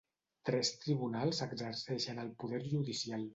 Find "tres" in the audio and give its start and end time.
0.49-0.71